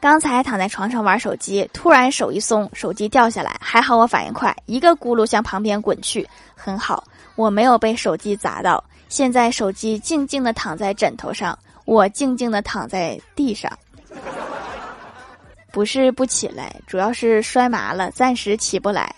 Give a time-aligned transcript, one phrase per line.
[0.00, 7.02] 刚才躺在床上玩手机，突然手一松，手机掉下来，还好我反应快，一个轱辘向旁边滚去，很好，
[7.34, 11.58] 我没有被手机砸到，现在手机静静的躺在枕头上。
[11.84, 13.70] 我静静的躺在地上。
[15.72, 19.14] 不是不起来，主要是摔麻了，暂时起不来。